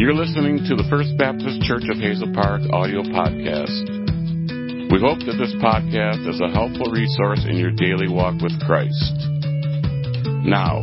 [0.00, 3.84] You're listening to the First Baptist Church of Hazel Park audio podcast.
[4.88, 9.12] We hope that this podcast is a helpful resource in your daily walk with Christ.
[10.40, 10.80] Now,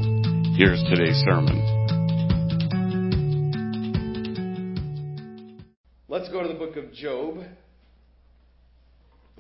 [0.54, 1.58] here's today's sermon.
[6.08, 7.42] Let's go to the book of Job.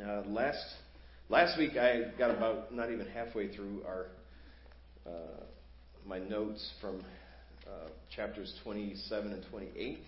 [0.03, 0.65] Uh, last
[1.29, 4.07] last week I got about not even halfway through our
[5.05, 5.43] uh,
[6.03, 7.03] my notes from
[7.67, 9.99] uh, chapters 27 and 28.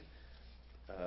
[0.89, 1.05] Uh, I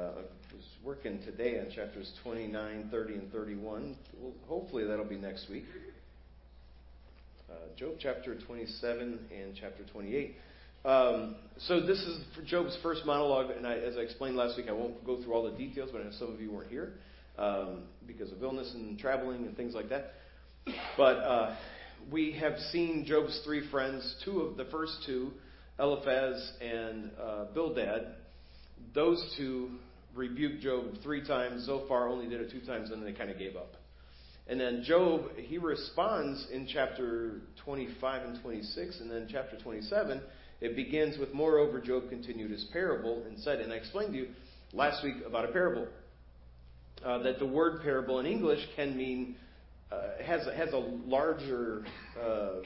[0.55, 3.97] was working today on chapters 29, 30, and 31.
[4.21, 5.65] Well, hopefully that'll be next week.
[7.51, 10.35] Uh, Job chapter 27 and chapter 28.
[10.85, 14.73] Um, so this is Job's first monologue, and I, as I explained last week, I
[14.73, 16.95] won't go through all the details, but I know some of you weren't here
[17.39, 20.13] um, because of illness and traveling and things like that.
[20.97, 21.57] But uh,
[22.11, 25.33] we have seen Job's three friends, two of the first two
[25.83, 28.15] Eliphaz and uh, Bildad,
[28.95, 29.71] those two
[30.15, 31.67] rebuked Job three times.
[31.67, 33.75] Zophar only did it two times, and then they kind of gave up.
[34.47, 40.21] And then Job, he responds in chapter 25 and 26, and then chapter 27,
[40.61, 44.29] it begins with, Moreover, Job continued his parable and said, and I explained to you
[44.73, 45.89] last week about a parable,
[47.05, 49.37] uh, that the word parable in English can mean,
[49.91, 51.85] uh, has, has a larger
[52.21, 52.61] uh,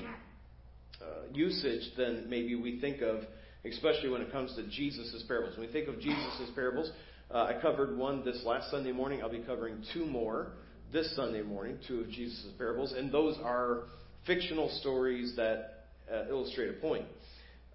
[1.00, 3.20] uh, usage than maybe we think of,
[3.64, 5.56] especially when it comes to Jesus' parables.
[5.56, 6.90] When we think of Jesus' parables,
[7.30, 9.22] uh, I covered one this last Sunday morning.
[9.22, 10.52] I'll be covering two more
[10.92, 13.84] this Sunday morning, two of Jesus' parables, and those are
[14.26, 17.06] fictional stories that uh, illustrate a point.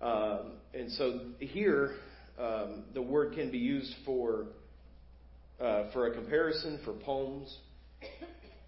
[0.01, 1.95] Um, and so here,
[2.39, 4.45] um, the word can be used for
[5.59, 7.55] uh, for a comparison, for poems.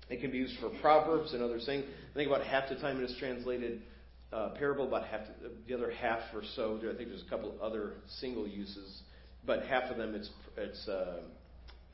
[0.10, 1.86] It can be used for proverbs and other things.
[2.12, 3.82] I think about half the time it is translated
[4.34, 5.22] uh, parable, about half
[5.68, 6.78] the other half or so.
[6.78, 9.02] I think there's a couple other single uses,
[9.46, 11.20] but half of them it's it's uh,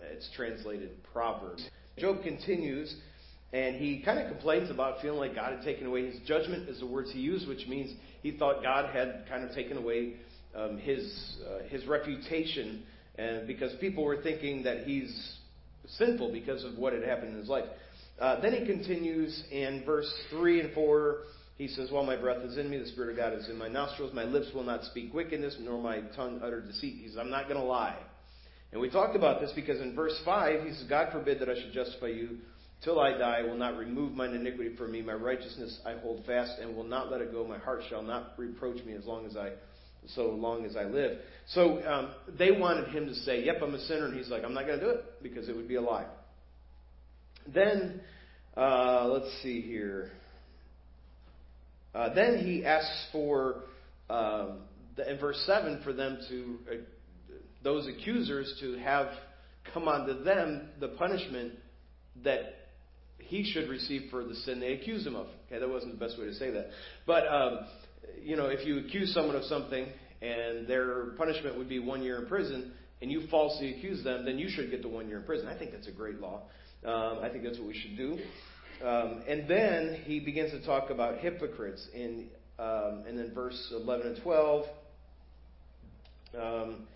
[0.01, 1.67] it's translated proverbs.
[1.97, 2.95] Job continues,
[3.51, 6.79] and he kind of complains about feeling like God had taken away his judgment, is
[6.79, 7.91] the words he used, which means
[8.23, 10.13] he thought God had kind of taken away
[10.55, 12.83] um, his uh, his reputation,
[13.17, 15.37] and because people were thinking that he's
[15.97, 17.65] sinful because of what had happened in his life.
[18.19, 21.19] Uh, then he continues in verse three and four.
[21.59, 23.67] He says, While my breath is in me, the Spirit of God is in my
[23.67, 24.13] nostrils.
[24.13, 27.01] My lips will not speak wickedness, nor my tongue utter deceit.
[27.01, 27.97] He says, I'm not going to lie.
[28.71, 31.55] And we talked about this because in verse 5, he says, God forbid that I
[31.55, 32.37] should justify you
[32.81, 33.39] till I die.
[33.39, 35.01] I will not remove mine iniquity from me.
[35.01, 37.45] My righteousness I hold fast and will not let it go.
[37.45, 39.51] My heart shall not reproach me as long as I,
[40.15, 41.17] so long as I live.
[41.49, 44.05] So um, they wanted him to say, Yep, I'm a sinner.
[44.05, 46.05] And he's like, I'm not going to do it because it would be a lie.
[47.53, 47.99] Then,
[48.55, 50.11] uh, let's see here.
[51.93, 53.63] Uh, then he asks for,
[54.09, 54.59] um,
[54.95, 56.75] the, in verse 7, for them to, uh,
[57.63, 59.07] those accusers to have
[59.73, 61.53] come onto them the punishment
[62.23, 62.55] that
[63.19, 65.27] he should receive for the sin they accuse him of.
[65.47, 66.69] Okay, that wasn't the best way to say that.
[67.05, 67.59] But, um,
[68.21, 69.87] you know, if you accuse someone of something
[70.21, 74.37] and their punishment would be one year in prison, and you falsely accuse them, then
[74.37, 75.47] you should get the one year in prison.
[75.47, 76.41] I think that's a great law.
[76.85, 78.17] Um, I think that's what we should do.
[78.83, 82.27] Um, and then he begins to talk about hypocrites in
[82.59, 84.65] um, and then verse 11 and 12.
[86.39, 86.87] Um,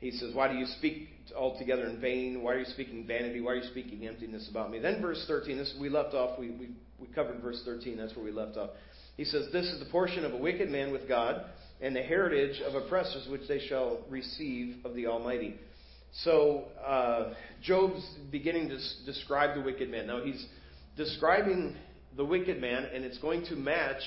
[0.00, 2.42] he says, Why do you speak altogether in vain?
[2.42, 3.40] Why are you speaking vanity?
[3.40, 4.78] Why are you speaking emptiness about me?
[4.78, 8.24] Then verse 13, this we left off, we, we, we covered verse 13, that's where
[8.24, 8.70] we left off.
[9.16, 11.44] He says, This is the portion of a wicked man with God,
[11.80, 15.56] and the heritage of oppressors which they shall receive of the Almighty.
[16.24, 20.06] So uh, Job's beginning to s- describe the wicked man.
[20.06, 20.44] Now he's
[20.96, 21.76] describing
[22.16, 24.00] the wicked man, and it's going to match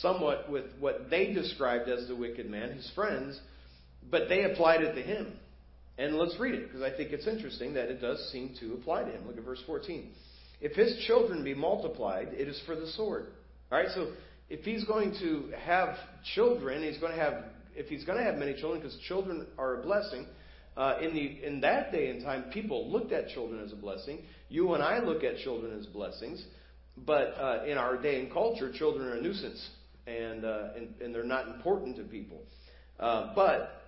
[0.00, 3.40] somewhat with what they described as the wicked man, his friends,
[4.10, 5.32] but they applied it to him.
[5.96, 9.04] And let's read it, because I think it's interesting that it does seem to apply
[9.04, 9.26] to him.
[9.26, 10.10] Look at verse 14.
[10.60, 13.26] If his children be multiplied, it is for the sword.
[13.72, 14.12] All right, so
[14.48, 15.96] if he's going to have
[16.34, 17.44] children, he's going to have,
[17.74, 20.26] if he's going to have many children, because children are a blessing,
[20.76, 24.20] uh, in, the, in that day and time, people looked at children as a blessing.
[24.48, 26.42] You and I look at children as blessings.
[27.06, 29.68] But uh, in our day and culture, children are a nuisance,
[30.06, 32.42] and, uh, and, and they're not important to people.
[32.98, 33.82] Uh, but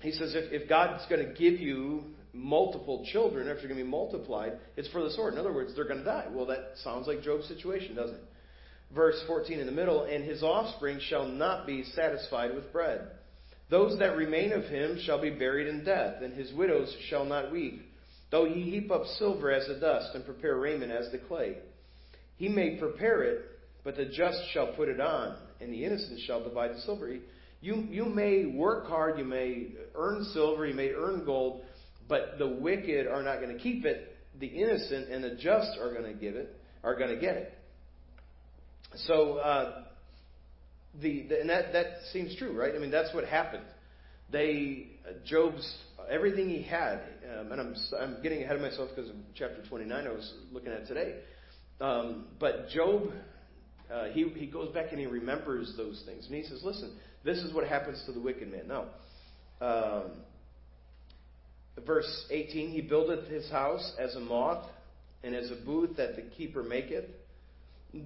[0.00, 3.84] he says if, if God's going to give you multiple children, if they're going to
[3.84, 5.34] be multiplied, it's for the sword.
[5.34, 6.26] In other words, they're going to die.
[6.30, 8.24] Well, that sounds like Job's situation, doesn't it?
[8.94, 13.08] Verse 14 in the middle, and his offspring shall not be satisfied with bread.
[13.70, 17.52] Those that remain of him shall be buried in death, and his widows shall not
[17.52, 17.82] weep.
[18.30, 21.58] Though he heap up silver as the dust, and prepare raiment as the clay.
[22.36, 23.44] He may prepare it,
[23.84, 27.10] but the just shall put it on, and the innocent shall divide the silver.
[27.60, 31.62] You, you may work hard, you may earn silver, you may earn gold,
[32.08, 34.16] but the wicked are not going to keep it.
[34.38, 36.54] The innocent and the just are going to give it,
[36.84, 37.52] are going to get it.
[39.06, 39.84] So, uh,
[41.00, 42.74] the, the, and that, that seems true, right?
[42.74, 43.64] I mean, that's what happened.
[44.30, 45.76] They, uh, Job's,
[46.10, 47.00] everything he had,
[47.38, 50.72] um, and I'm, I'm getting ahead of myself because of chapter 29 I was looking
[50.72, 51.16] at today.
[51.80, 53.12] Um, but Job,
[53.92, 56.26] uh, he, he goes back and he remembers those things.
[56.26, 58.68] And he says, listen, this is what happens to the wicked man.
[58.68, 58.86] Now,
[59.60, 60.10] um,
[61.86, 64.66] verse 18, he buildeth his house as a moth
[65.22, 67.04] and as a booth that the keeper maketh.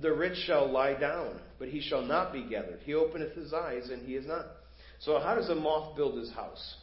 [0.01, 2.81] The rich shall lie down, but he shall not be gathered.
[2.85, 4.47] He openeth his eyes, and he is not.
[5.01, 6.77] So, how does a moth build his house?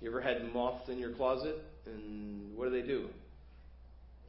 [0.00, 1.56] You ever had moths in your closet?
[1.86, 3.08] And what do they do?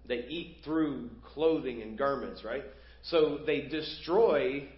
[0.08, 2.64] They eat through clothing and garments, right?
[3.04, 4.70] So they destroy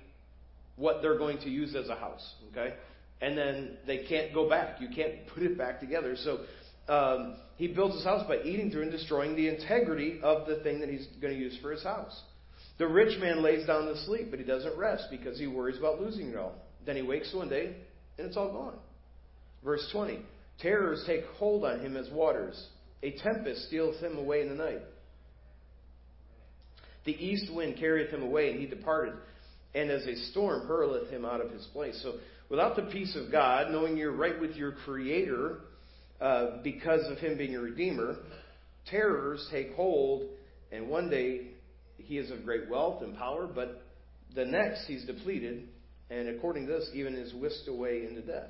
[0.76, 2.76] what they're going to use as a house, okay?
[3.22, 4.82] And then they can't go back.
[4.82, 6.16] You can't put it back together.
[6.16, 6.40] So
[6.92, 10.80] um, he builds his house by eating through and destroying the integrity of the thing
[10.80, 12.20] that he's going to use for his house.
[12.80, 16.00] The rich man lays down to sleep, but he doesn't rest because he worries about
[16.00, 16.56] losing it all.
[16.86, 17.76] Then he wakes one day
[18.18, 18.76] and it's all gone.
[19.64, 20.22] Verse 20
[20.62, 22.68] Terrors take hold on him as waters,
[23.02, 24.82] a tempest steals him away in the night.
[27.06, 29.14] The east wind carrieth him away, and he departed,
[29.74, 32.00] and as a storm hurleth him out of his place.
[32.04, 32.16] So,
[32.50, 35.60] without the peace of God, knowing you're right with your Creator
[36.20, 38.18] uh, because of Him being a Redeemer,
[38.90, 40.28] terrors take hold,
[40.72, 41.48] and one day
[41.98, 43.84] he is of great wealth and power, but
[44.36, 45.68] the next he's depleted,
[46.10, 48.50] and according to this, even is whisked away into death.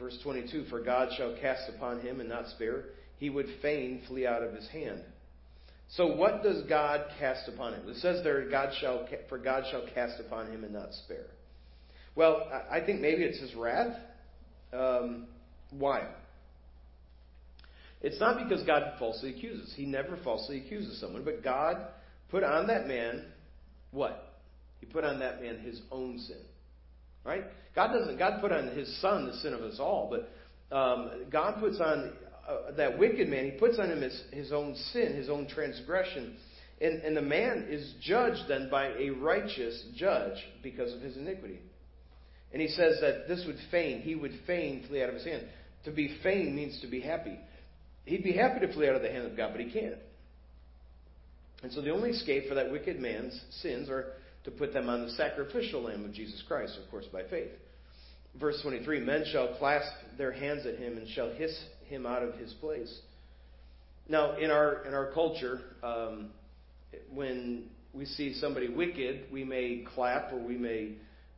[0.00, 2.84] Verse 22 For God shall cast upon him and not spare,
[3.18, 5.02] he would fain flee out of his hand.
[5.90, 7.88] So what does God cast upon him?
[7.88, 11.26] It says there, God shall, for God shall cast upon him and not spare.
[12.14, 13.96] Well, I think maybe it's his wrath.
[14.72, 15.26] Um,
[15.70, 16.06] why?
[18.00, 19.74] It's not because God falsely accuses.
[19.76, 21.76] He never falsely accuses someone, but God
[22.30, 23.24] put on that man
[23.90, 24.38] what?
[24.78, 26.40] He put on that man his own sin.
[27.24, 27.44] Right?
[27.74, 28.18] God doesn't.
[28.18, 32.12] God put on his son the sin of us all, but um, God puts on
[32.48, 33.44] uh, that wicked man.
[33.44, 36.36] He puts on him his, his own sin, his own transgression,
[36.80, 41.60] and, and the man is judged then by a righteous judge because of his iniquity.
[42.52, 45.46] And he says that this would fain, he would fain flee out of his hand.
[45.84, 47.38] To be fain means to be happy.
[48.04, 49.96] He'd be happy to flee out of the hand of God, but he can't.
[51.62, 54.14] And so the only escape for that wicked man's sins are
[54.44, 57.50] to put them on the sacrificial lamb of Jesus Christ, of course, by faith.
[58.38, 61.56] Verse 23 Men shall clasp their hands at him and shall hiss
[61.88, 63.00] him out of his place.
[64.08, 66.30] Now, in our, in our culture, um,
[67.12, 70.92] when we see somebody wicked, we may clap or we may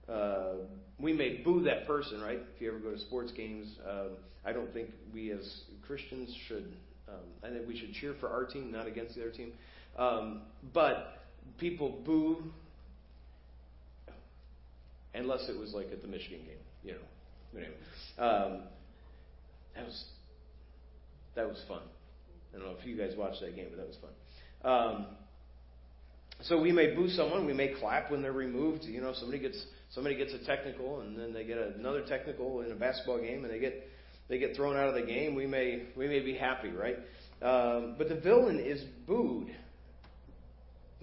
[0.08, 0.55] uh,
[0.98, 2.38] we may boo that person, right?
[2.55, 4.10] If you ever go to sports games, um,
[4.44, 6.75] I don't think we as Christians should.
[7.08, 9.52] Um, I think we should cheer for our team, not against the other team.
[9.98, 11.25] Um, but
[11.58, 12.44] people boo
[15.14, 16.99] unless it was like at the Michigan game, you know.
[17.55, 17.75] Anyway,
[18.19, 18.62] um,
[19.75, 20.05] that was
[21.35, 21.82] that was fun.
[22.55, 24.11] I don't know if you guys watched that game, but that was fun.
[24.64, 25.06] Um,
[26.43, 28.85] so we may boo someone, we may clap when they're removed.
[28.85, 32.73] You know, somebody gets somebody gets a technical, and then they get another technical in
[32.73, 33.89] a basketball game, and they get
[34.29, 35.34] they get thrown out of the game.
[35.34, 36.98] We may we may be happy, right?
[37.43, 39.55] Um, but the villain is booed.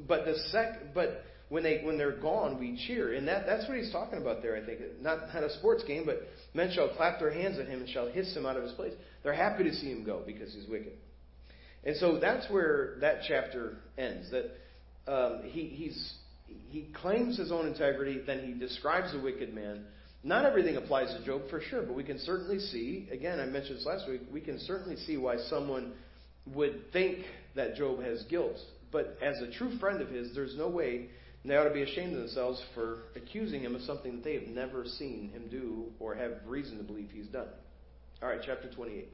[0.08, 3.78] But the sec, but when they when they're gone, we cheer, and that that's what
[3.78, 4.56] he's talking about there.
[4.56, 6.22] I think not not a sports game, but
[6.54, 8.94] men shall clap their hands at him and shall hiss him out of his place.
[9.24, 10.94] They're happy to see him go because he's wicked,
[11.84, 14.32] and so that's where that chapter ends.
[14.32, 14.52] That
[15.12, 16.14] um, he he's
[16.70, 19.86] he claims his own integrity, then he describes a wicked man.
[20.24, 23.08] Not everything applies to Job for sure, but we can certainly see.
[23.12, 24.22] Again, I mentioned this last week.
[24.32, 25.94] We can certainly see why someone
[26.54, 27.20] would think
[27.56, 28.58] that Job has guilt.
[28.92, 31.10] But as a true friend of his, there's no way
[31.46, 34.48] they ought to be ashamed of themselves for accusing him of something that they have
[34.48, 37.48] never seen him do or have reason to believe he's done.
[38.22, 39.08] All right, chapter 28.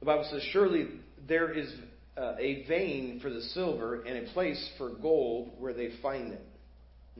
[0.00, 0.88] The Bible says, Surely
[1.28, 1.72] there is
[2.16, 6.46] uh, a vein for the silver and a place for gold where they find it.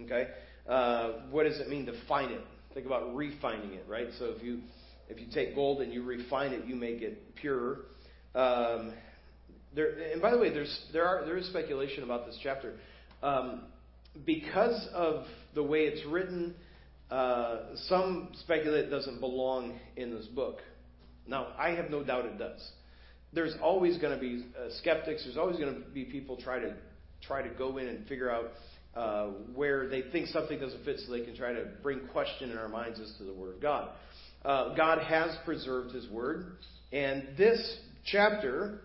[0.03, 0.29] Okay?
[0.69, 2.41] Uh, what does it mean to find it?
[2.75, 4.09] Think about refining it, right?
[4.19, 4.61] So if you
[5.09, 7.81] if you take gold and you refine it, you make it purer.
[8.35, 8.95] Um,
[9.75, 12.75] there, and by the way, there's, there, are, there is speculation about this chapter.
[13.23, 13.63] Um,
[14.25, 16.55] because of the way it's written,
[17.11, 20.59] uh, some speculate it doesn't belong in this book.
[21.27, 22.61] Now, I have no doubt it does.
[23.33, 25.25] There's always going to be uh, skeptics.
[25.25, 26.75] There's always going to be people try to
[27.23, 28.51] try to go in and figure out
[28.95, 32.59] uh, where they think something doesn't fit, so they can try to bring question in
[32.59, 33.89] our minds as to the Word of God.
[34.45, 36.53] Uh, God has preserved His Word,
[36.93, 38.83] and this chapter,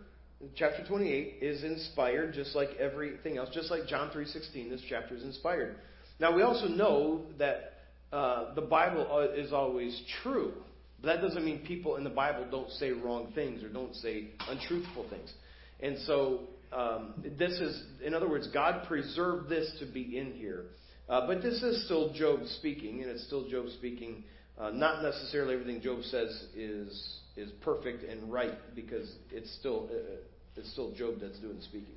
[0.55, 4.69] chapter 28, is inspired just like everything else, just like John 3:16.
[4.69, 5.75] This chapter is inspired.
[6.19, 7.73] Now we also know that
[8.11, 10.53] uh, the Bible uh, is always true.
[11.01, 14.29] But that doesn't mean people in the Bible don't say wrong things or don't say
[14.49, 15.31] untruthful things.
[15.79, 16.41] And so
[16.73, 20.65] um, this is, in other words, God preserved this to be in here.
[21.07, 24.23] Uh, but this is still Job speaking, and it's still Job speaking.
[24.59, 29.95] Uh, not necessarily everything Job says is is perfect and right, because it's still uh,
[29.95, 30.17] uh
[30.55, 31.95] it's still Job that's doing the speaking.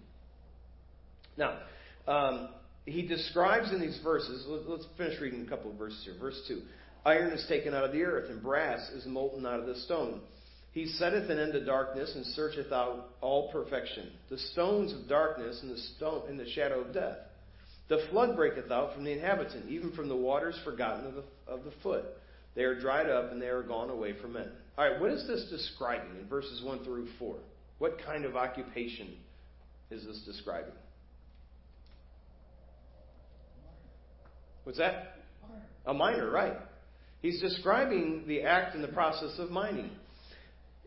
[1.37, 1.59] Now,
[2.07, 2.51] um,
[2.85, 4.47] he describes in these verses.
[4.47, 6.15] Let's finish reading a couple of verses here.
[6.21, 6.62] Verse two:
[7.05, 10.21] Iron is taken out of the earth, and brass is molten out of the stone.
[10.73, 14.11] He setteth an end to darkness and searcheth out all perfection.
[14.31, 17.19] The stones of darkness and the stone in the shadow of death.
[17.89, 21.65] The flood breaketh out from the inhabitant, even from the waters forgotten of the, of
[21.65, 22.05] the foot.
[22.55, 24.51] They are dried up and they are gone away from men.
[24.79, 27.37] All right, what is this describing in verses 1 through 4?
[27.79, 29.09] What kind of occupation
[29.91, 30.73] is this describing?
[34.64, 35.17] What's that?
[35.85, 36.57] A miner, right.
[37.21, 39.91] He's describing the act and the process of mining.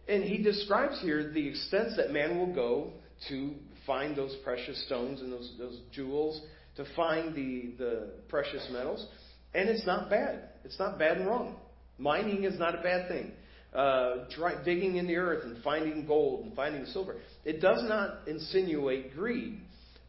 [0.08, 2.92] And he describes here the extents that man will go
[3.30, 3.54] to
[3.86, 6.42] find those precious stones and those, those jewels,
[6.78, 9.06] to find the, the precious metals.
[9.54, 10.50] And it's not bad.
[10.64, 11.56] It's not bad and wrong.
[11.98, 13.32] Mining is not a bad thing.
[13.74, 17.18] Uh, try, digging in the earth and finding gold and finding silver.
[17.44, 19.60] It does not insinuate greed.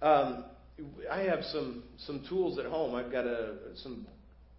[0.01, 0.45] Um,
[1.11, 2.95] I have some some tools at home.
[2.95, 4.07] I've got a some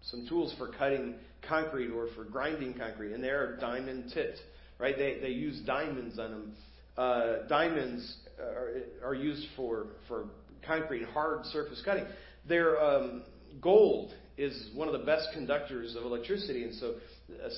[0.02, 1.14] some tools for cutting
[1.48, 4.40] concrete or for grinding concrete, and they are diamond tipped
[4.78, 4.96] right?
[4.96, 6.52] They, they use diamonds on them.
[6.96, 8.70] Uh, diamonds are,
[9.04, 10.26] are used for, for
[10.66, 12.04] concrete, hard surface cutting.
[12.48, 13.22] Their um,
[13.60, 16.94] gold is one of the best conductors of electricity, and so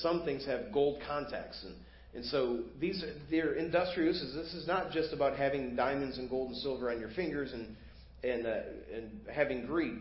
[0.00, 1.64] some things have gold contacts.
[1.64, 1.74] And,
[2.14, 4.34] and so these are they're industrial uses.
[4.34, 7.76] This is not just about having diamonds and gold and silver on your fingers and,
[8.22, 8.54] and, uh,
[8.94, 9.98] and having greed,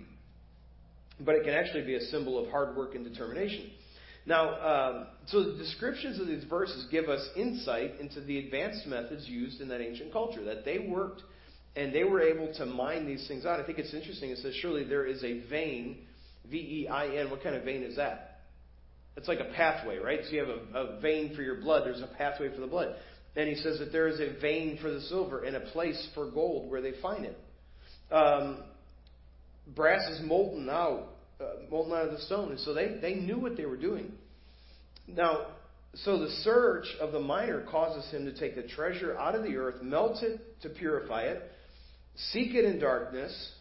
[1.19, 3.71] but it can actually be a symbol of hard work and determination.
[4.25, 9.27] Now, um, so the descriptions of these verses give us insight into the advanced methods
[9.27, 11.21] used in that ancient culture, that they worked
[11.75, 13.59] and they were able to mine these things out.
[13.59, 14.31] I think it's interesting.
[14.31, 15.99] It says, surely there is a vein,
[16.49, 17.29] V E I N.
[17.29, 18.28] What kind of vein is that?
[19.17, 20.19] It's like a pathway, right?
[20.23, 22.95] So you have a, a vein for your blood, there's a pathway for the blood.
[23.35, 26.29] And he says that there is a vein for the silver and a place for
[26.31, 27.37] gold where they find it.
[28.11, 28.63] Um,
[29.75, 32.51] brass is molten out uh, molten out of the stone.
[32.51, 34.11] And so they, they knew what they were doing.
[35.07, 35.47] Now,
[35.95, 39.55] so the search of the miner causes him to take the treasure out of the
[39.55, 41.41] earth, melt it to purify it,
[42.31, 43.51] seek it in darkness,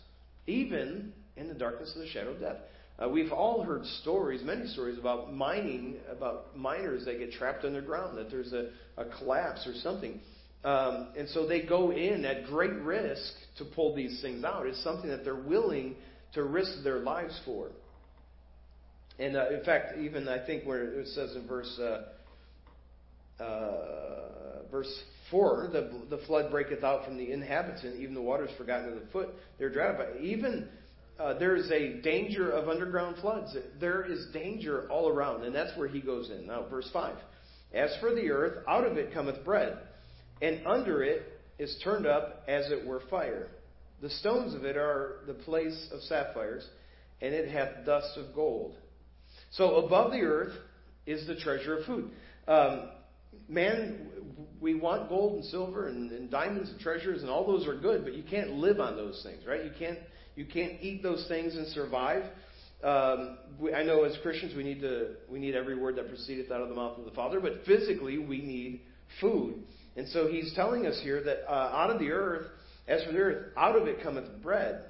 [0.46, 2.56] even in the darkness of the shadow of death.
[3.00, 8.18] Uh, we've all heard stories, many stories about mining, about miners that get trapped underground,
[8.18, 10.20] that there's a, a collapse or something.
[10.64, 14.66] Um, and so they go in at great risk to pull these things out.
[14.66, 15.94] It's something that they're willing
[16.34, 17.68] to risk their lives for.
[19.20, 24.92] And uh, in fact, even I think where it says in verse uh, uh, verse
[25.30, 29.06] four, the the flood breaketh out from the inhabitant, even the waters forgotten of the
[29.12, 29.28] foot.
[29.58, 29.98] They're drowned.
[29.98, 30.68] But even
[31.18, 33.56] uh, there is a danger of underground floods.
[33.80, 36.46] There is danger all around, and that's where he goes in.
[36.46, 37.16] Now, verse five.
[37.74, 39.78] As for the earth, out of it cometh bread,
[40.40, 41.22] and under it
[41.58, 43.48] is turned up as it were fire.
[44.00, 46.66] The stones of it are the place of sapphires,
[47.20, 48.76] and it hath dust of gold.
[49.50, 50.52] So above the earth
[51.04, 52.10] is the treasure of food.
[52.46, 52.90] Um,
[53.48, 54.08] man,
[54.60, 58.04] we want gold and silver and, and diamonds and treasures, and all those are good,
[58.04, 59.64] but you can't live on those things, right?
[59.64, 59.98] You can't
[60.38, 62.22] you can't eat those things and survive.
[62.82, 66.50] Um, we, I know as Christians we need to we need every word that proceedeth
[66.52, 68.80] out of the mouth of the Father, but physically we need
[69.20, 69.64] food.
[69.96, 72.46] And so he's telling us here that uh, out of the earth
[72.86, 74.82] as for the earth, out of it cometh bread.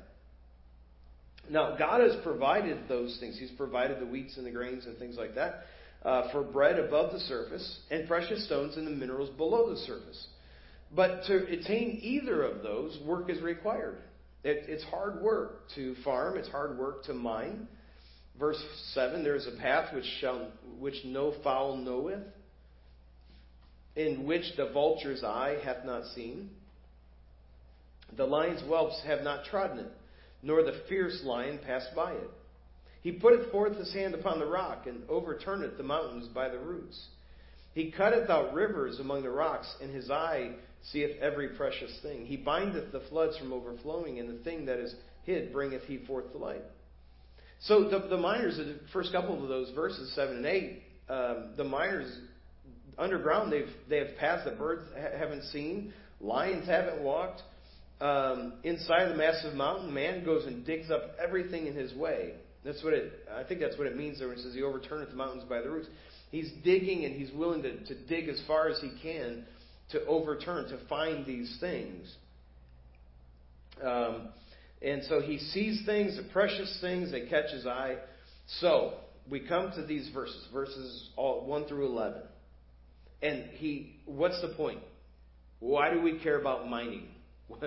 [1.51, 3.39] Now, God has provided those things.
[3.39, 5.65] He's provided the wheats and the grains and things like that
[6.05, 10.27] uh, for bread above the surface and precious stones and the minerals below the surface.
[10.95, 13.99] But to attain either of those, work is required.
[14.45, 17.69] It, it's hard work to farm, it's hard work to mine.
[18.39, 18.63] Verse
[18.95, 22.23] 7 There is a path which, shall, which no fowl knoweth,
[23.97, 26.51] in which the vulture's eye hath not seen
[28.17, 29.93] the lion's whelps have not trodden it,
[30.43, 32.31] nor the fierce lion passed by it.
[33.03, 37.09] He putteth forth his hand upon the rock, and overturneth the mountains by the roots.
[37.75, 42.27] He cutteth out rivers among the rocks, and his eye seeth every precious thing.
[42.27, 44.95] He bindeth the floods from overflowing, and the thing that is
[45.25, 46.63] hid bringeth he forth to light.
[47.61, 51.65] So the, the miners, the first couple of those verses, 7 and 8, um, the
[51.65, 52.19] miners
[52.97, 57.43] underground, they've, they have paths that birds ha- haven't seen, lions haven't walked.
[58.01, 62.35] Um, inside the massive mountain, man goes and digs up everything in his way.
[62.65, 63.13] That's what it.
[63.35, 65.61] I think that's what it means there when it says he overturneth the mountains by
[65.61, 65.89] the roots.
[66.31, 69.45] He's digging and he's willing to, to dig as far as he can
[69.91, 72.15] to overturn, to find these things.
[73.83, 74.29] Um,
[74.83, 77.97] and so he sees things, the precious things that catch his eye.
[78.61, 78.95] So
[79.31, 82.23] we come to these verses, verses all, 1 through 11.
[83.23, 84.81] And he, what's the point?
[85.61, 87.09] Why do we care about mining?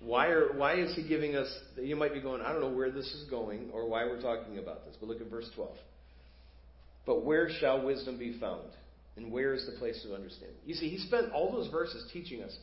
[0.00, 2.92] Why, are, why is he giving us, you might be going, I don't know where
[2.92, 5.72] this is going or why we're talking about this, but look at verse 12.
[7.04, 8.68] But where shall wisdom be found?
[9.18, 10.56] And where is the place of understanding?
[10.64, 12.56] You see, he spent all those verses teaching us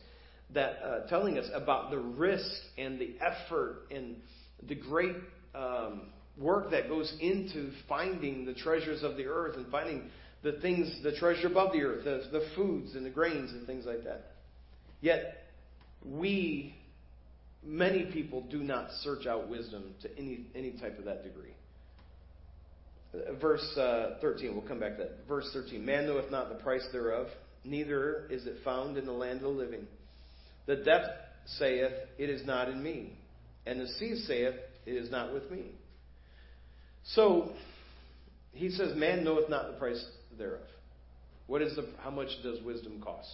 [0.54, 4.16] that, uh, telling us about the risk and the effort and
[4.66, 5.16] the great
[5.54, 10.10] um, work that goes into finding the treasures of the earth and finding
[10.42, 13.84] the things, the treasure above the earth, the, the foods and the grains and things
[13.86, 14.32] like that.
[15.00, 15.44] Yet,
[16.04, 16.74] we
[17.66, 21.54] Many people do not search out wisdom to any, any type of that degree.
[23.40, 25.28] Verse uh, 13, we'll come back to that.
[25.28, 27.28] Verse 13 Man knoweth not the price thereof,
[27.64, 29.86] neither is it found in the land of the living.
[30.66, 31.08] The depth
[31.46, 33.18] saith, It is not in me.
[33.66, 34.54] And the sea saith,
[34.84, 35.72] It is not with me.
[37.04, 37.52] So,
[38.52, 40.04] he says, Man knoweth not the price
[40.36, 40.62] thereof.
[41.46, 43.30] What is the, how much does wisdom cost?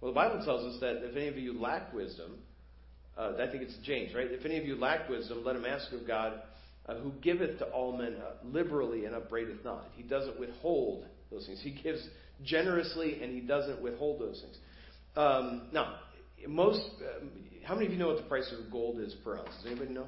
[0.00, 2.38] Well, the Bible tells us that if any of you lack wisdom,
[3.18, 4.28] uh, I think it's James, right?
[4.30, 6.40] If any of you lack wisdom, let him ask of God,
[6.88, 9.84] uh, who giveth to all men liberally and upbraideth not.
[9.94, 11.60] He doesn't withhold those things.
[11.62, 12.06] He gives
[12.44, 14.56] generously and he doesn't withhold those things.
[15.16, 15.96] Um, now,
[16.46, 17.24] most, uh,
[17.64, 19.50] how many of you know what the price of gold is per ounce?
[19.62, 20.06] Does anybody know?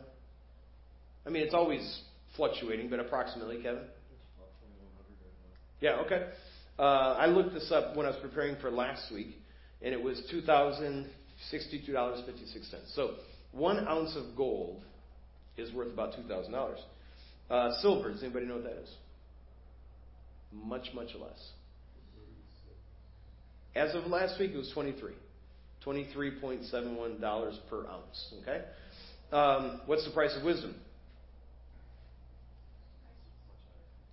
[1.26, 2.02] I mean, it's always
[2.36, 3.82] fluctuating, but approximately, Kevin?
[5.80, 6.28] Yeah, okay.
[6.78, 9.36] Uh, I looked this up when I was preparing for last week
[9.82, 12.94] and it was $2,062.56.
[12.94, 13.16] So
[13.52, 14.82] one ounce of gold
[15.60, 16.76] is worth about $2,000.
[17.50, 18.90] Uh, silver, does anybody know what that is?
[20.52, 21.50] Much, much less.
[23.74, 25.12] As of last week, it was 23.
[25.84, 28.34] $23.71 per ounce.
[28.42, 28.62] Okay?
[29.32, 30.74] Um, what's the price of wisdom?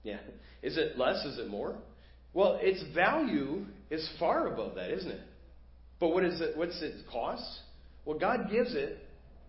[0.03, 0.19] Yeah.
[0.61, 1.25] Is it less?
[1.25, 1.75] Is it more?
[2.33, 5.21] Well, its value is far above that, isn't it?
[5.99, 6.55] But what is it?
[6.55, 7.43] What's it cost?
[8.05, 8.99] Well, God gives it.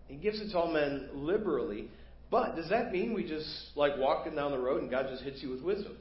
[0.09, 1.87] He gives it to all men liberally.
[2.29, 5.41] But does that mean we just like walking down the road and God just hits
[5.41, 5.97] you with wisdom?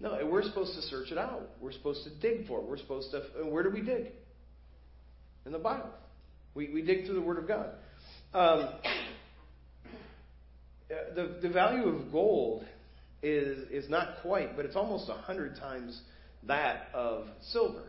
[0.00, 1.42] No, we're supposed to search it out.
[1.60, 2.66] We're supposed to dig for it.
[2.66, 3.22] We're supposed to.
[3.40, 4.12] And Where do we dig?
[5.44, 5.90] In the Bible.
[6.54, 7.70] We, we dig through the Word of God.
[8.32, 8.68] Um,
[10.88, 12.64] the, the value of gold
[13.22, 16.00] is, is not quite, but it's almost a hundred times
[16.46, 17.84] that of silver.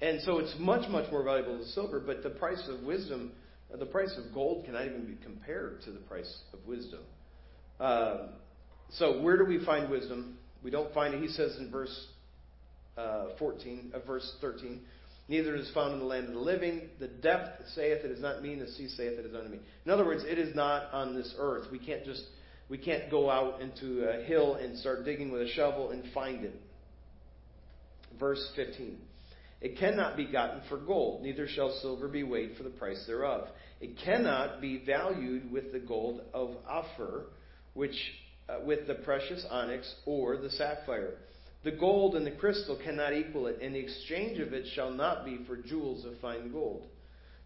[0.00, 3.34] And so it's much, much more valuable than silver, but the price of wisdom, uh,
[3.78, 7.00] the price of gold cannot even be compared to the price of wisdom.
[7.78, 8.30] Um,
[8.90, 10.38] so where do we find wisdom?
[10.62, 11.22] We don't find it.
[11.22, 12.08] He says in verse
[12.96, 14.80] uh, 14, uh, verse 13,
[15.28, 16.88] neither is found in the land of the living.
[16.98, 19.60] The depth saith it is not me, the sea saith it is unto me.
[19.84, 21.66] In other words, it is not on this earth.
[21.70, 22.24] We can't just
[22.68, 26.44] we can't go out into a hill and start digging with a shovel and find
[26.44, 26.54] it.
[28.18, 28.98] Verse 15.
[29.60, 33.48] It cannot be gotten for gold, neither shall silver be weighed for the price thereof.
[33.80, 37.24] It cannot be valued with the gold of Ophir,
[37.74, 37.96] which
[38.48, 41.14] uh, with the precious onyx or the sapphire.
[41.62, 45.26] The gold and the crystal cannot equal it, and the exchange of it shall not
[45.26, 46.86] be for jewels of fine gold.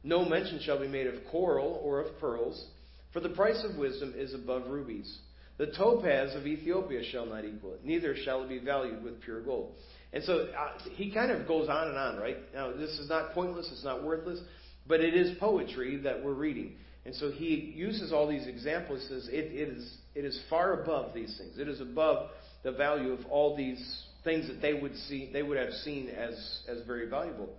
[0.04, 2.68] No mention shall be made of coral or of pearls,
[3.12, 5.18] for the price of wisdom is above rubies.
[5.56, 9.40] The topaz of Ethiopia shall not equal it, neither shall it be valued with pure
[9.40, 9.74] gold.
[10.14, 12.36] And so uh, he kind of goes on and on, right?
[12.54, 14.40] Now, this is not pointless, it's not worthless,
[14.86, 16.76] but it is poetry that we're reading.
[17.04, 19.02] And so he uses all these examples.
[19.02, 21.58] He says it, it, is, it is far above these things.
[21.58, 22.30] It is above
[22.62, 26.62] the value of all these things that they would see, they would have seen as,
[26.68, 27.50] as very valuable.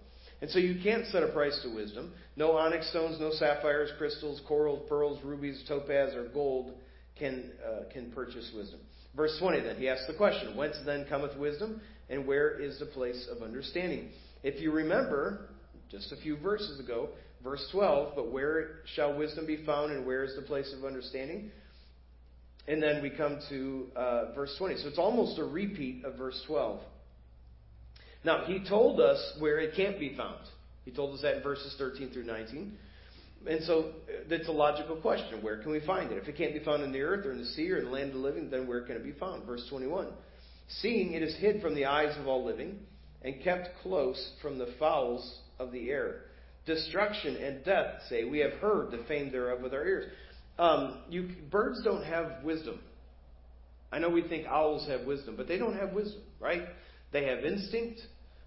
[0.42, 2.14] And so you can't set a price to wisdom.
[2.38, 6.74] No onyx stones, no sapphires, crystals, corals, pearls, rubies, topaz, or gold
[7.18, 8.80] can, uh, can purchase wisdom.
[9.16, 11.82] Verse 20 then, he asks the question, Whence then cometh wisdom?
[12.10, 14.10] And where is the place of understanding?
[14.44, 15.50] If you remember,
[15.90, 17.10] just a few verses ago,
[17.44, 21.52] verse 12, but where shall wisdom be found and where is the place of understanding?
[22.68, 24.78] And then we come to uh, verse 20.
[24.78, 26.80] So it's almost a repeat of verse 12.
[28.24, 30.42] Now, he told us where it can't be found.
[30.84, 32.76] He told us that in verses 13 through 19.
[33.48, 33.92] And so
[34.28, 35.44] that's a logical question.
[35.44, 36.18] Where can we find it?
[36.18, 37.92] If it can't be found in the earth or in the sea or in the
[37.92, 39.46] land of the living, then where can it be found?
[39.46, 40.08] Verse 21.
[40.68, 42.80] Seeing it is hid from the eyes of all living
[43.22, 46.22] and kept close from the fowls of the air.
[46.66, 50.12] Destruction and death say, We have heard the fame thereof with our ears.
[50.58, 52.80] Um, you, birds don't have wisdom.
[53.92, 56.64] I know we think owls have wisdom, but they don't have wisdom, right?
[57.14, 58.02] They have instinct,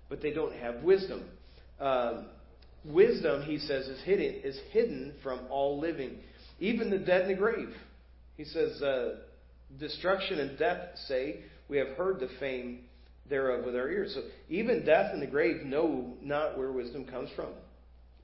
[0.08, 1.24] but they don't have wisdom.
[1.80, 2.26] Um,
[2.84, 6.18] wisdom, he says, is hidden is hidden from all living,
[6.60, 7.70] even the dead in the grave.
[8.36, 9.16] He says, uh,
[9.78, 12.80] destruction and death say, we have heard the fame
[13.28, 14.12] thereof with our ears.
[14.14, 17.50] So even death and the grave know not where wisdom comes from,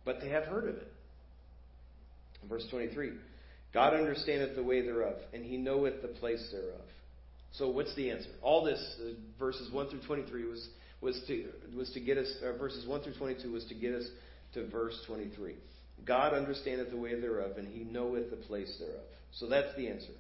[0.05, 0.93] but they have heard of it.
[2.49, 3.13] Verse 23
[3.73, 6.81] God understandeth the way thereof, and he knoweth the place thereof.
[7.53, 8.29] So what's the answer?
[8.41, 10.69] All this, uh, verses 1 through 23, was,
[11.01, 14.05] was, to, was to get us, uh, verses 1 through 22 was to get us
[14.55, 15.55] to verse 23.
[16.05, 19.05] God understandeth the way thereof, and he knoweth the place thereof.
[19.33, 20.13] So that's the answer.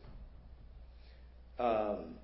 [1.59, 2.15] Um,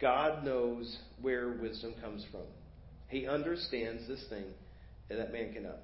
[0.00, 2.42] God knows where wisdom comes from.
[3.08, 4.44] He understands this thing
[5.08, 5.78] that man cannot.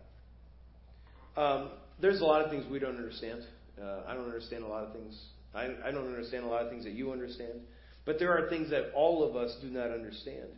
[1.36, 3.42] Um, there's a lot of things we don't understand.
[3.80, 5.18] Uh, I don't understand a lot of things.
[5.54, 7.60] I, I don't understand a lot of things that you understand.
[8.04, 10.48] But there are things that all of us do not understand.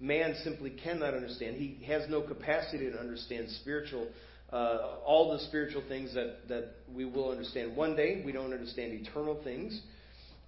[0.00, 1.56] Man simply cannot understand.
[1.56, 4.08] He has no capacity to understand spiritual,
[4.52, 8.22] uh, all the spiritual things that, that we will understand one day.
[8.24, 9.80] We don't understand eternal things.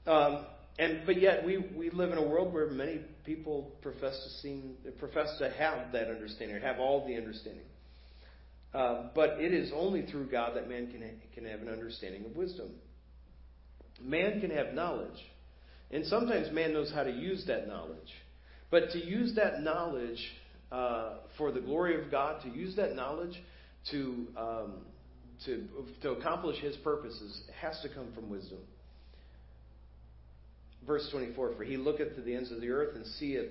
[0.07, 0.47] Um,
[0.79, 4.75] and but yet we, we live in a world where many people profess to seem
[4.99, 7.65] profess to have that understanding or have all the understanding.
[8.75, 12.35] Uh, but it is only through God that man can can have an understanding of
[12.35, 12.71] wisdom.
[14.03, 15.19] Man can have knowledge,
[15.93, 18.11] and sometimes man knows how to use that knowledge.
[18.73, 20.19] But to use that knowledge
[20.73, 23.41] uh, for the glory of God, to use that knowledge
[23.93, 24.73] to um,
[25.45, 25.69] to
[26.03, 28.59] to accomplish His purposes, has to come from wisdom.
[30.87, 33.51] Verse 24 For he looketh to the ends of the earth and seeth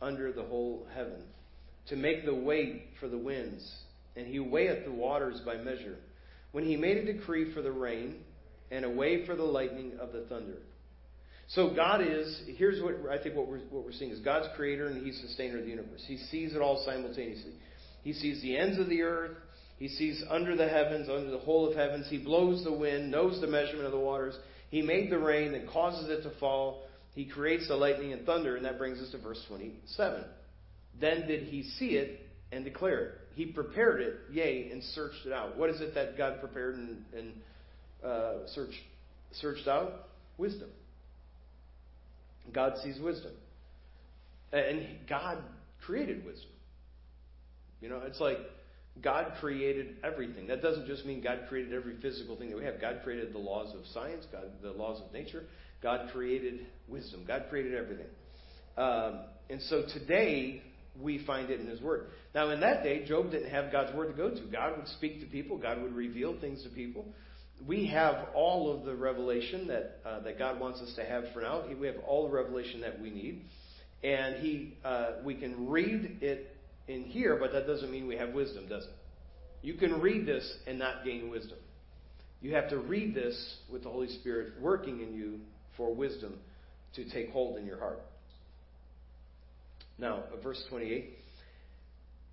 [0.00, 1.22] under the whole heaven,
[1.88, 3.68] to make the way for the winds,
[4.16, 5.96] and he weigheth the waters by measure.
[6.50, 8.16] When he made a decree for the rain,
[8.72, 10.56] and a way for the lightning of the thunder.
[11.48, 14.86] So God is, here's what I think what we're, what we're seeing is God's creator
[14.86, 16.02] and he's sustainer of the universe.
[16.06, 17.52] He sees it all simultaneously.
[18.02, 19.36] He sees the ends of the earth.
[19.78, 22.06] He sees under the heavens, under the whole of heavens.
[22.08, 24.34] He blows the wind, knows the measurement of the waters.
[24.72, 26.84] He made the rain that causes it to fall.
[27.14, 30.24] He creates the lightning and thunder, and that brings us to verse 27.
[30.98, 33.12] Then did he see it and declare it.
[33.34, 35.58] He prepared it, yea, and searched it out.
[35.58, 37.32] What is it that God prepared and, and
[38.02, 38.80] uh, searched,
[39.32, 39.92] searched out?
[40.38, 40.70] Wisdom.
[42.50, 43.32] God sees wisdom.
[44.54, 45.36] And God
[45.84, 46.48] created wisdom.
[47.82, 48.38] You know, it's like
[49.00, 50.46] God created everything.
[50.48, 52.80] That doesn't just mean God created every physical thing that we have.
[52.80, 55.44] God created the laws of science, God, the laws of nature.
[55.82, 57.24] God created wisdom.
[57.26, 58.06] God created everything.
[58.76, 60.62] Um, and so today,
[61.00, 62.08] we find it in His Word.
[62.34, 64.40] Now, in that day, Job didn't have God's Word to go to.
[64.52, 67.06] God would speak to people, God would reveal things to people.
[67.66, 71.42] We have all of the revelation that, uh, that God wants us to have for
[71.42, 71.62] now.
[71.80, 73.44] We have all the revelation that we need.
[74.02, 76.56] And he, uh, we can read it
[76.88, 78.90] in here, but that doesn't mean we have wisdom, does it?
[79.62, 81.58] You can read this and not gain wisdom.
[82.40, 85.38] You have to read this with the Holy Spirit working in you
[85.76, 86.34] for wisdom
[86.96, 88.00] to take hold in your heart.
[89.98, 91.10] Now, verse 28.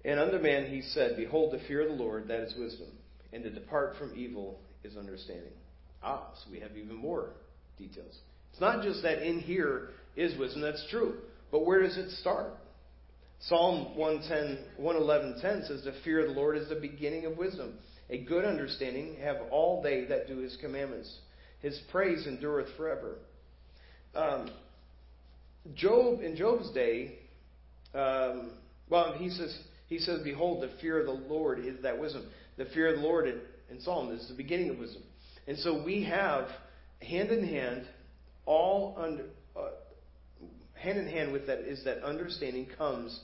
[0.05, 2.87] And unto man he said, Behold, the fear of the Lord, that is wisdom,
[3.31, 5.53] and to depart from evil is understanding.
[6.01, 7.31] Ah, so we have even more
[7.77, 8.17] details.
[8.51, 11.15] It's not just that in here is wisdom, that's true.
[11.51, 12.53] But where does it start?
[13.41, 17.75] Psalm 110, 111.10 says, The fear of the Lord is the beginning of wisdom.
[18.09, 21.19] A good understanding have all they that do his commandments.
[21.61, 23.15] His praise endureth forever.
[24.15, 24.49] Um,
[25.75, 27.19] Job, in Job's day,
[27.93, 28.51] um,
[28.89, 32.29] well, he says, he says, Behold, the fear of the Lord is that wisdom.
[32.57, 35.03] The fear of the Lord in, in Psalm is the beginning of wisdom.
[35.47, 36.47] And so we have,
[37.01, 37.85] hand in hand,
[38.45, 39.23] all under,
[39.55, 39.69] uh,
[40.73, 43.19] hand in hand with that is that understanding comes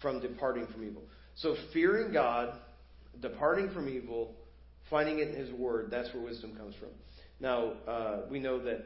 [0.00, 1.02] from departing from evil.
[1.36, 2.54] So fearing God,
[3.20, 4.34] departing from evil,
[4.90, 6.88] finding it in His Word, that's where wisdom comes from.
[7.40, 8.84] Now, uh, we know that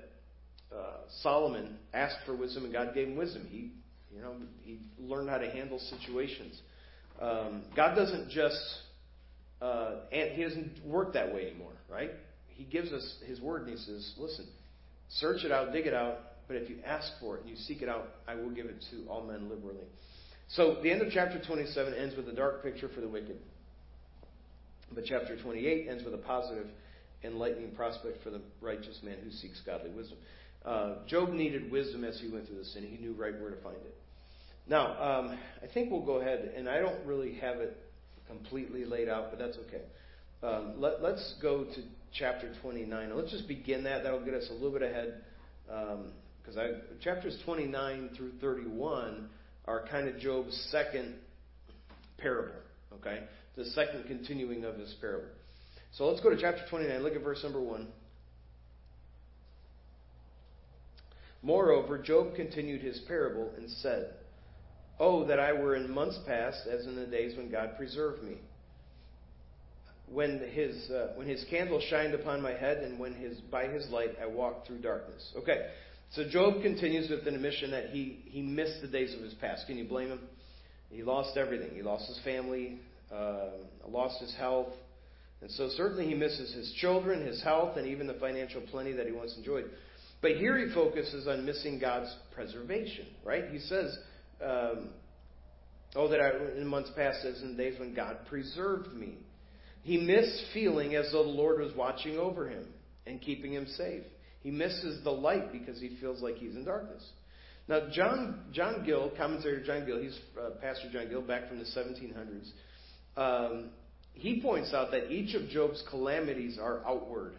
[0.74, 3.46] uh, Solomon asked for wisdom and God gave him wisdom.
[3.50, 3.70] He,
[4.14, 6.60] you know, he learned how to handle situations.
[7.20, 8.58] Um, God doesn't just,
[9.60, 12.10] uh, and He doesn't work that way anymore, right?
[12.48, 14.46] He gives us His Word and He says, listen,
[15.08, 16.18] search it out, dig it out,
[16.48, 18.82] but if you ask for it and you seek it out, I will give it
[18.90, 19.86] to all men liberally.
[20.54, 23.38] So the end of chapter 27 ends with a dark picture for the wicked.
[24.92, 26.66] But chapter 28 ends with a positive
[27.22, 30.18] enlightening prospect for the righteous man who seeks godly wisdom.
[30.64, 33.62] Uh, Job needed wisdom as he went through this, and he knew right where to
[33.62, 33.94] find it.
[34.68, 37.76] Now, um, I think we'll go ahead, and I don't really have it
[38.26, 39.82] completely laid out, but that's okay.
[40.42, 41.82] Um, let, us go to
[42.12, 43.14] chapter 29.
[43.14, 44.02] Let's just begin that.
[44.02, 45.22] That'll get us a little bit ahead.
[45.66, 49.28] Because um, chapters 29 through 31
[49.70, 51.14] are kind of Job's second
[52.18, 52.54] parable.
[52.94, 53.22] Okay?
[53.56, 55.28] The second continuing of his parable.
[55.92, 57.02] So let's go to chapter 29.
[57.02, 57.86] Look at verse number 1.
[61.42, 64.14] Moreover, Job continued his parable and said,
[64.98, 68.36] Oh, that I were in months past, as in the days when God preserved me.
[70.12, 73.88] When his, uh, when his candle shined upon my head, and when his, by his
[73.90, 75.32] light I walked through darkness.
[75.38, 75.68] Okay,
[76.12, 79.66] so Job continues with an admission that he, he missed the days of his past.
[79.66, 80.20] Can you blame him?
[80.90, 81.70] He lost everything.
[81.74, 82.80] He lost his family,
[83.12, 83.50] uh,
[83.86, 84.72] lost his health.
[85.40, 89.06] And so certainly he misses his children, his health, and even the financial plenty that
[89.06, 89.70] he once enjoyed.
[90.20, 93.44] But here he focuses on missing God's preservation, right?
[93.50, 93.96] He says,
[94.44, 94.90] um,
[95.96, 99.18] Oh, that I, in months past, as in the days when God preserved me.
[99.82, 102.66] He missed feeling as though the Lord was watching over him
[103.06, 104.02] and keeping him safe.
[104.42, 107.04] He misses the light because he feels like he's in darkness.
[107.68, 111.64] Now, John, John Gill, commentator John Gill, he's uh, Pastor John Gill back from the
[111.64, 112.50] 1700s.
[113.16, 113.70] Um,
[114.14, 117.34] he points out that each of Job's calamities are outward.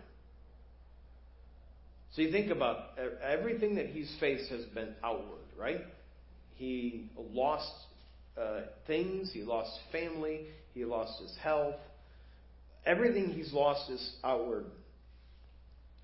[2.14, 5.82] So you think about everything that he's faced has been outward, right?
[6.56, 7.72] He lost
[8.40, 10.42] uh, things, he lost family,
[10.74, 11.76] he lost his health.
[12.86, 14.66] Everything he's lost is outward.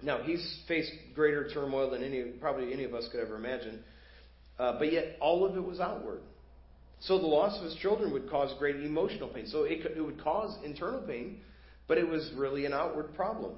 [0.02, 3.84] Now, he's faced greater turmoil than any, probably any of us could ever imagine,
[4.60, 6.22] uh, but yet all of it was outward.
[7.00, 9.48] So the loss of his children would cause great emotional pain.
[9.48, 11.42] So it, could, it would cause internal pain,
[11.88, 13.54] but it was really an outward problem.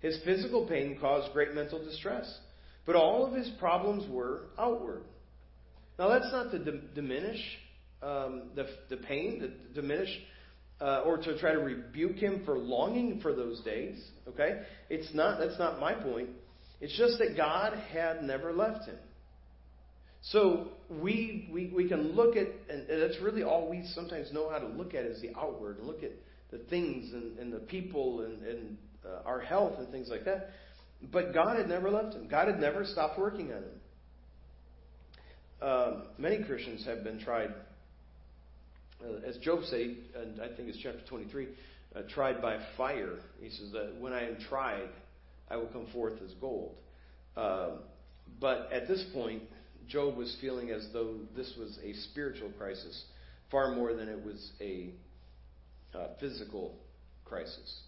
[0.00, 2.38] His physical pain caused great mental distress.
[2.86, 5.02] But all of his problems were outward.
[5.98, 7.40] Now, that's not to d- diminish
[8.02, 10.08] um, the, the pain, to diminish
[10.80, 14.02] uh, or to try to rebuke him for longing for those days.
[14.28, 14.62] Okay?
[14.88, 16.30] It's not, that's not my point.
[16.80, 18.98] It's just that God had never left him.
[20.22, 24.58] So we, we, we can look at, and that's really all we sometimes know how
[24.58, 26.12] to look at is the outward, and look at
[26.50, 30.50] the things and, and the people and, and uh, our health and things like that.
[31.12, 32.26] But God had never left him.
[32.28, 33.80] God had never stopped working on him.
[35.60, 37.52] Um, many Christians have been tried,
[39.04, 41.48] uh, as Job said, and I think it's chapter 23,
[41.94, 43.18] uh, tried by fire.
[43.40, 44.88] He says that when I am tried,
[45.50, 46.74] I will come forth as gold.
[47.36, 47.80] Um,
[48.40, 49.42] but at this point,
[49.88, 53.04] Job was feeling as though this was a spiritual crisis
[53.50, 54.90] far more than it was a
[55.94, 56.74] uh, physical
[57.24, 57.80] crisis.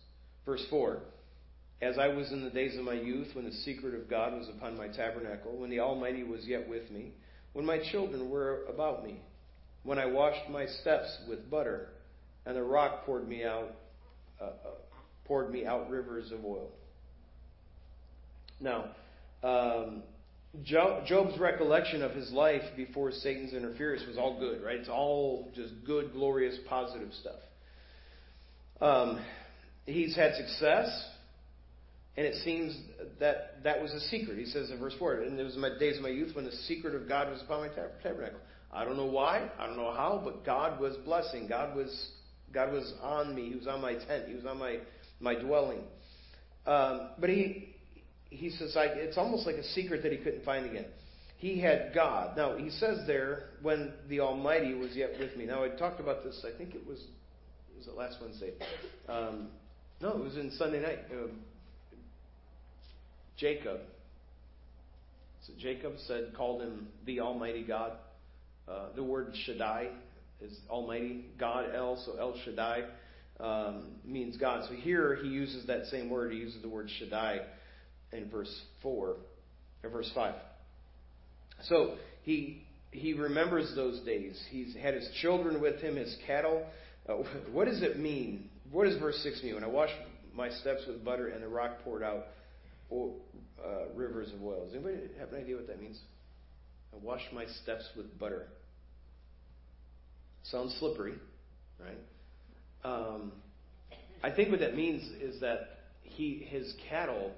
[0.47, 1.01] Verse 4
[1.83, 4.49] As I was in the days of my youth, when the secret of God was
[4.49, 7.13] upon my tabernacle, when the Almighty was yet with me,
[7.53, 9.21] when my children were about me,
[9.83, 11.89] when I washed my steps with butter,
[12.47, 13.73] and the rock poured me out,
[14.41, 14.51] uh, uh,
[15.25, 16.69] poured me out rivers of oil.
[18.61, 18.87] Now,
[19.43, 20.03] um,
[20.65, 24.77] Job's recollection of his life before Satan's interference was all good, right?
[24.77, 27.39] It's all just good, glorious, positive stuff.
[28.81, 29.25] Um,
[29.87, 30.89] he's had success,
[32.17, 32.77] and it seems
[33.21, 34.39] that that was a secret.
[34.39, 36.53] He says in verse 4, and it was my days of my youth when the
[36.53, 37.69] secret of God was upon my
[38.03, 38.41] tabernacle.
[38.73, 41.49] I don't know why, I don't know how, but God was blessing.
[41.49, 42.11] God was
[42.53, 43.51] God was on me.
[43.51, 44.29] He was on my tent.
[44.29, 44.79] He was on my
[45.21, 45.81] my dwelling.
[46.67, 47.75] Um, but he
[48.31, 50.87] he says like it's almost like a secret that he couldn't find again.
[51.39, 52.37] He had God.
[52.37, 55.47] Now he says there when the Almighty was yet with me.
[55.47, 56.45] Now I talked about this.
[56.45, 57.03] I think it was
[57.77, 58.53] was it last Wednesday?
[59.09, 59.49] Um,
[60.01, 60.99] no, it was in Sunday night.
[61.11, 61.41] Um,
[63.37, 63.81] Jacob.
[65.47, 67.93] So Jacob said, called him the Almighty God.
[68.69, 69.89] Uh, the word Shaddai
[70.41, 71.67] is Almighty God.
[71.75, 72.85] El, so El Shaddai
[73.41, 74.67] um, means God.
[74.69, 76.33] So here he uses that same word.
[76.33, 77.41] He uses the word Shaddai
[78.13, 79.17] in verse four
[79.83, 80.35] or verse five.
[81.65, 84.41] So he he remembers those days.
[84.51, 86.65] He's had his children with him, his cattle.
[87.09, 87.15] Uh,
[87.53, 88.49] what does it mean?
[88.71, 89.55] What does verse 6 mean?
[89.55, 89.95] When I washed
[90.35, 92.27] my steps with butter and the rock poured out
[92.93, 94.65] uh, rivers of oil.
[94.65, 95.99] Does anybody have an idea what that means?
[96.93, 98.47] I washed my steps with butter.
[100.45, 101.15] Sounds slippery,
[101.79, 101.99] right?
[102.85, 103.33] Um,
[104.23, 107.33] I think what that means is that he his cattle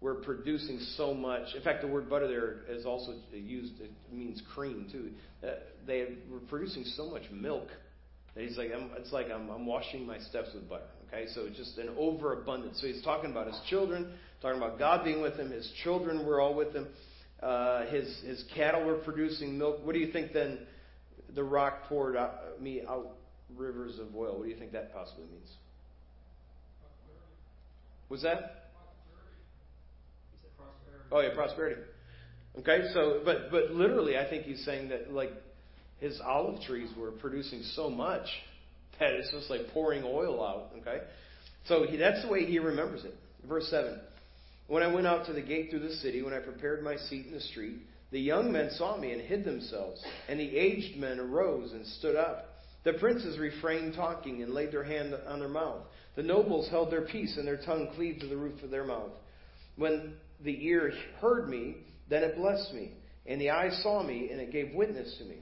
[0.00, 1.54] were producing so much.
[1.54, 3.80] In fact, the word butter there is also used.
[3.80, 5.10] It means cream too.
[5.46, 5.54] Uh,
[5.86, 7.68] they were producing so much milk
[8.34, 10.84] that he's like, I'm, it's like I'm, I'm washing my steps with butter.
[11.08, 12.80] Okay, so it's just an overabundance.
[12.80, 15.50] So he's talking about his children, talking about God being with him.
[15.50, 16.86] His children were all with him.
[17.42, 19.78] Uh, his his cattle were producing milk.
[19.84, 20.58] What do you think then?
[21.34, 23.16] The rock poured out, me out
[23.56, 24.38] rivers of oil.
[24.38, 25.48] What do you think that possibly means?
[28.08, 28.70] Was that?
[31.12, 31.80] Oh yeah, prosperity.
[32.58, 35.30] Okay, so but but literally, I think he's saying that like
[35.98, 38.26] his olive trees were producing so much
[38.98, 40.72] that it's just like pouring oil out.
[40.80, 41.04] Okay,
[41.66, 43.14] so he, that's the way he remembers it.
[43.48, 44.00] Verse seven.
[44.70, 47.26] When I went out to the gate through the city, when I prepared my seat
[47.26, 47.78] in the street,
[48.12, 52.14] the young men saw me and hid themselves, and the aged men arose and stood
[52.14, 52.46] up.
[52.84, 55.82] The princes refrained talking and laid their hand on their mouth.
[56.14, 59.10] The nobles held their peace, and their tongue cleaved to the roof of their mouth.
[59.74, 60.12] When
[60.44, 61.78] the ear heard me,
[62.08, 62.92] then it blessed me,
[63.26, 65.38] and the eye saw me, and it gave witness to me.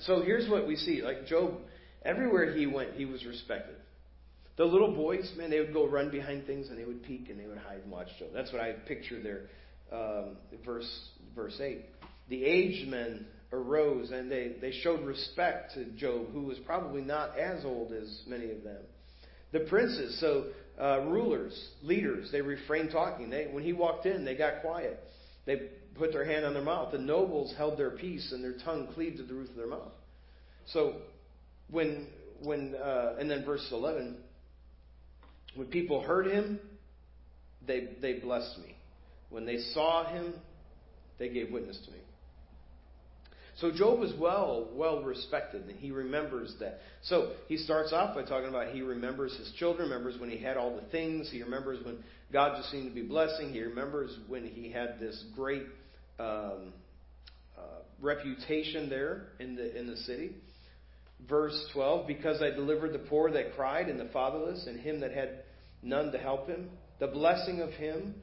[0.00, 1.02] So here's what we see.
[1.02, 1.52] Like Job,
[2.02, 3.76] everywhere he went, he was respected.
[4.58, 7.40] The little boys, man, they would go run behind things and they would peek and
[7.40, 8.28] they would hide and watch Job.
[8.34, 9.42] That's what I picture there,
[9.92, 11.86] um, verse verse eight.
[12.28, 17.38] The aged men arose and they, they showed respect to Job, who was probably not
[17.38, 18.82] as old as many of them.
[19.52, 20.46] The princes, so
[20.78, 23.30] uh, rulers, leaders, they refrained talking.
[23.30, 25.00] They, when he walked in, they got quiet.
[25.46, 26.92] They put their hand on their mouth.
[26.92, 29.92] The nobles held their peace, and their tongue cleaved to the roof of their mouth.
[30.66, 30.96] So,
[31.70, 32.08] when
[32.42, 34.18] when uh, and then verse eleven,
[35.58, 36.60] when people heard him,
[37.66, 38.76] they they blessed me.
[39.28, 40.32] When they saw him,
[41.18, 41.98] they gave witness to me.
[43.56, 46.78] So Job is well, well respected, and he remembers that.
[47.02, 50.56] So he starts off by talking about he remembers his children, remembers when he had
[50.56, 51.98] all the things, he remembers when
[52.32, 55.64] God just seemed to be blessing, he remembers when he had this great
[56.20, 56.72] um,
[57.58, 60.36] uh, reputation there in the in the city.
[61.28, 65.10] Verse 12, because I delivered the poor that cried and the fatherless and him that
[65.10, 65.42] had
[65.82, 68.14] none to help him, the blessing of him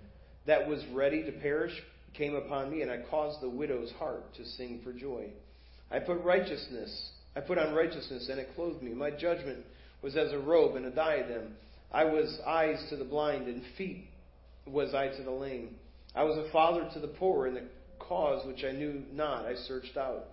[0.45, 1.73] that was ready to perish
[2.13, 5.29] came upon me, and I caused the widow's heart to sing for joy.
[5.91, 8.93] I put righteousness, I put on righteousness, and it clothed me.
[8.93, 9.65] My judgment
[10.01, 11.55] was as a robe and a diadem.
[11.91, 14.05] I was eyes to the blind, and feet
[14.65, 15.75] was I to the lame.
[16.15, 17.63] I was a father to the poor, and the
[17.99, 20.25] cause which I knew not I searched out,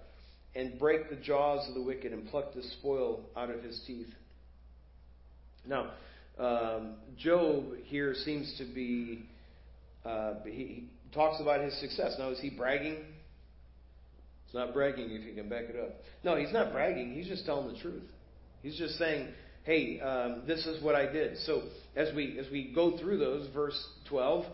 [0.55, 4.13] and break the jaws of the wicked, and pluck the spoil out of his teeth.
[5.67, 5.93] Now,
[6.39, 9.25] um, Job here seems to be
[10.05, 12.17] uh, he, talks about his success.
[12.19, 12.97] Now, is he bragging?
[14.47, 15.91] It's not bragging if you can back it up.
[16.25, 17.13] No, he's not bragging.
[17.15, 18.03] He's just telling the truth.
[18.63, 19.29] He's just saying,
[19.65, 21.63] "Hey, um, this is what I did." So
[21.97, 24.45] as we as we go through those, verse twelve,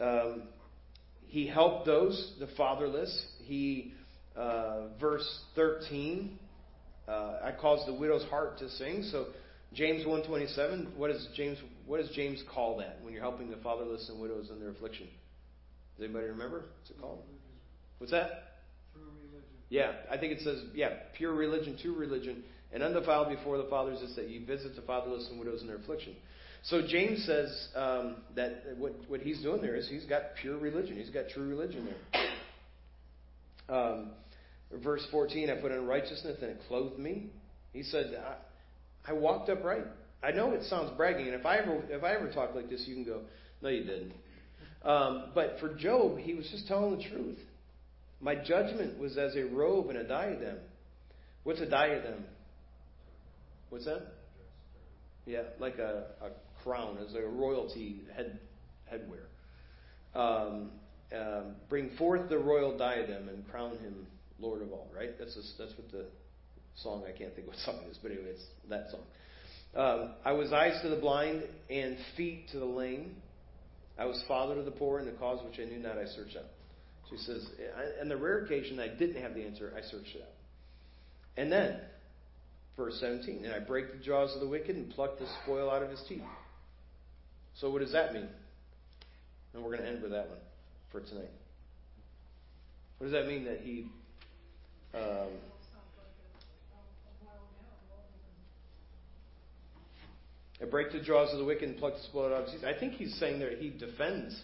[0.00, 0.42] um,
[1.26, 3.26] he helped those the fatherless.
[3.44, 3.92] He
[4.36, 6.38] uh, verse thirteen,
[7.06, 9.04] uh, I caused the widow's heart to sing.
[9.04, 9.26] So
[9.74, 10.92] James one twenty seven.
[10.96, 11.58] What is James?
[11.86, 15.06] What does James call that when you're helping the fatherless and widows in their affliction?
[15.96, 16.64] Does anybody remember?
[16.78, 17.22] What's it called?
[17.98, 18.44] What's that?
[19.70, 24.00] Yeah, I think it says, yeah, pure religion, true religion, and undefiled before the fathers
[24.00, 26.14] is that you visit the fatherless and widows in their affliction.
[26.64, 30.96] So James says um, that what, what he's doing there is he's got pure religion.
[30.96, 33.76] He's got true religion there.
[33.76, 34.10] Um,
[34.82, 37.30] verse 14, I put on righteousness and it clothed me.
[37.72, 38.18] He said,
[39.08, 39.84] I, walked upright.
[40.22, 42.84] I know it sounds bragging, and if I ever if I ever talk like this,
[42.86, 43.20] you can go,
[43.62, 44.12] no, you didn't.
[44.84, 47.38] Um, but for Job, he was just telling the truth.
[48.20, 50.58] My judgment was as a robe and a diadem.
[51.44, 52.24] What's a diadem?
[53.70, 54.02] What's that?
[55.26, 56.30] Yeah, like a, a
[56.62, 58.38] crown, as a royalty head
[58.92, 59.26] headwear.
[60.14, 60.70] Um,
[61.14, 64.06] um, bring forth the royal diadem and crown him
[64.40, 64.88] Lord of all.
[64.94, 65.18] Right?
[65.18, 66.06] That's a, that's what the
[66.82, 67.04] song.
[67.06, 69.00] I can't think what song it is, but anyway, it's that song.
[69.74, 73.16] Um, I was eyes to the blind and feet to the lame.
[73.98, 76.36] I was father to the poor, and the cause which I knew not I searched
[76.36, 76.44] out.
[77.10, 77.44] She says,
[78.00, 80.34] on the rare occasion I didn't have the answer, I searched it out.
[81.36, 81.80] And then,
[82.76, 85.82] verse 17, and I break the jaws of the wicked and pluck the spoil out
[85.82, 86.22] of his teeth.
[87.54, 88.28] So what does that mean?
[89.54, 90.38] And we're going to end with that one
[90.92, 91.30] for tonight.
[92.98, 93.86] What does that mean that he
[94.94, 95.28] um,
[100.70, 102.94] break the jaws of the wicked and pluck the spoil out of his I think
[102.94, 104.40] he's saying that he defends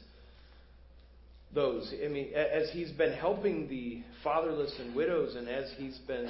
[1.54, 1.92] those.
[2.04, 6.28] I mean, as he's been helping the fatherless and widows, and as he's been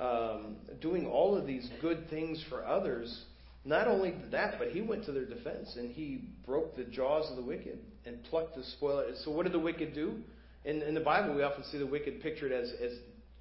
[0.00, 3.24] um, doing all of these good things for others,
[3.64, 7.36] not only that, but he went to their defense and he broke the jaws of
[7.36, 9.04] the wicked and plucked the spoil.
[9.24, 10.18] So, what did the wicked do?
[10.64, 12.92] In, in the Bible, we often see the wicked pictured as as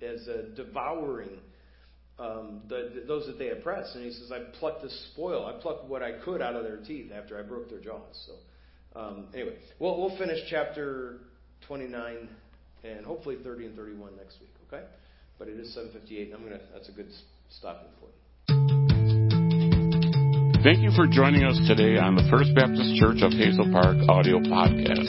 [0.02, 1.40] as uh, devouring
[2.18, 3.94] um, the, those that they oppress.
[3.96, 5.46] And he says, I plucked the spoil.
[5.46, 8.28] I plucked what I could out of their teeth after I broke their jaws.
[8.28, 11.20] So, um, anyway, we'll, we'll finish chapter
[11.68, 12.30] 29
[12.84, 14.86] and hopefully 30 and 31 next week, okay?
[15.38, 17.10] But it is 758, and I'm gonna, that's a good
[17.50, 18.14] stopping point.
[20.64, 24.40] Thank you for joining us today on the First Baptist Church of Hazel Park audio
[24.40, 25.06] podcast.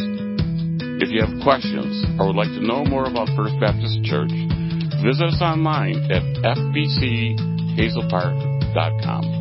[1.01, 4.33] If you have questions or would like to know more about First Baptist Church,
[5.07, 9.36] visit us online at fbchazelpark.com.